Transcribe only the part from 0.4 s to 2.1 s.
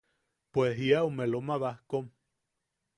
Pue jia ume Loma Bajkom.